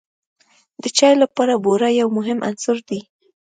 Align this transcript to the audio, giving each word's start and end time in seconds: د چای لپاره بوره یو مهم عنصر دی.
د 0.81 0.83
چای 0.97 1.13
لپاره 1.23 1.53
بوره 1.63 1.89
یو 2.01 2.07
مهم 2.17 2.39
عنصر 2.47 2.77
دی. 2.89 2.99